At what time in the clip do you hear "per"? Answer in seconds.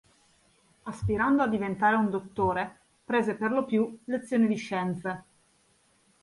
3.35-3.51